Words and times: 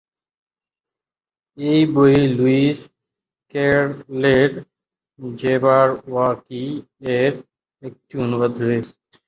এই 1.57 1.81
বইয়ে 1.93 2.23
লুইস 2.37 2.79
ক্যারলের 3.53 4.51
‘‘জ্যাবারওয়কি’’-র 5.19 7.33
একটি 7.83 8.17
অনুবাদ 8.17 8.61
রয়েছে। 8.61 8.93